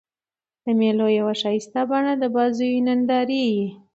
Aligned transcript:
د 0.63 0.65
مېلو 0.79 1.07
یوه 1.19 1.33
ښایسته 1.41 1.81
بڼه 1.89 2.13
د 2.21 2.23
بازيو 2.35 2.83
نندارې 2.87 3.41
يي. 3.53 3.67